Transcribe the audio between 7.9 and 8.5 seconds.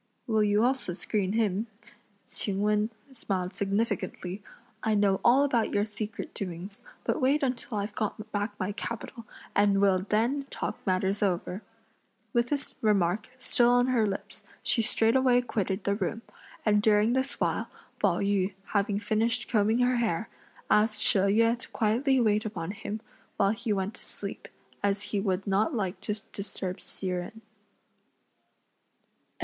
got